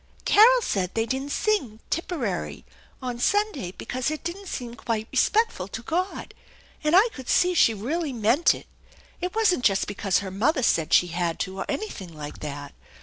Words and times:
Carol 0.25 0.63
said 0.63 0.95
they 0.95 1.05
didn't 1.05 1.29
sing' 1.31 1.79
Tipperary' 1.91 2.65
on 3.03 3.19
Sunday 3.19 3.71
because 3.73 4.09
it 4.09 4.23
didn't 4.23 4.47
seem 4.47 4.73
quite 4.73 5.07
respectful 5.11 5.67
to 5.67 5.83
God, 5.83 6.33
and 6.83 6.95
I 6.95 7.07
could 7.13 7.29
see 7.29 7.53
she 7.53 7.75
really 7.75 8.11
meant 8.11 8.55
it. 8.55 8.65
It 9.21 9.35
wasn't 9.35 9.63
just 9.63 9.85
because 9.85 10.17
her 10.17 10.31
mother 10.31 10.63
said 10.63 10.91
she 10.91 11.09
had 11.09 11.37
to 11.41 11.59
or 11.59 11.67
anything 11.69 12.17
like 12.17 12.39
that. 12.39 12.73